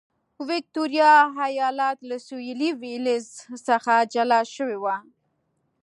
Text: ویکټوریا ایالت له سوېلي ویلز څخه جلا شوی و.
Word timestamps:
ویکټوریا 0.49 1.13
ایالت 1.47 1.97
له 2.09 2.17
سوېلي 2.27 2.69
ویلز 2.81 3.27
څخه 3.67 3.93
جلا 4.13 4.41
شوی 4.55 4.77
و. 4.79 4.85